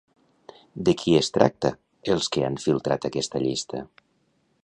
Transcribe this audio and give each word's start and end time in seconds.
De 0.87 0.95
qui 1.01 1.13
es 1.17 1.29
tracta 1.35 1.71
els 2.15 2.31
que 2.37 2.45
han 2.47 2.59
filtrat 2.65 3.07
aquesta 3.11 3.45
llista? 3.47 3.85